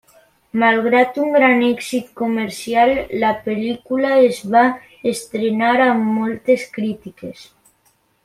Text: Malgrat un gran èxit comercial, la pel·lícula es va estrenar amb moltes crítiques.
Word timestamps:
Malgrat 0.61 1.17
un 1.23 1.27
gran 1.35 1.59
èxit 1.67 2.07
comercial, 2.21 2.93
la 3.25 3.29
pel·lícula 3.49 4.15
es 4.31 4.41
va 4.57 4.65
estrenar 5.13 5.75
amb 5.89 6.09
moltes 6.17 6.67
crítiques. 6.81 7.47